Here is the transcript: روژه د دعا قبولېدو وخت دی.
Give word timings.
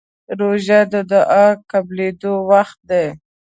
روژه 0.39 0.79
د 0.93 0.95
دعا 1.11 1.45
قبولېدو 1.71 2.33
وخت 2.49 2.79
دی. 2.89 3.05